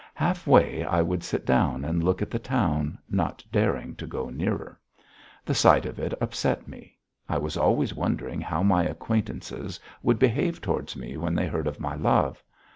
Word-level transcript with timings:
Half 0.15 0.47
way 0.47 0.83
I 0.83 1.03
would 1.03 1.23
sit 1.23 1.45
down 1.45 1.85
and 1.85 2.03
look 2.03 2.23
at 2.23 2.31
the 2.31 2.39
town, 2.39 2.97
not 3.07 3.43
daring 3.51 3.95
to 3.97 4.07
go 4.07 4.31
nearer. 4.31 4.79
The 5.45 5.53
sight 5.53 5.85
of 5.85 5.99
it 5.99 6.15
upset 6.19 6.67
me, 6.67 6.97
I 7.29 7.37
was 7.37 7.55
always 7.55 7.93
wondering 7.93 8.41
how 8.41 8.63
my 8.63 8.83
acquaintances 8.83 9.79
would 10.01 10.17
behave 10.17 10.59
toward 10.59 10.95
me 10.95 11.17
when 11.17 11.35
they 11.35 11.45
heard 11.45 11.67
of 11.67 11.79
my 11.79 11.93
love. 11.93 12.43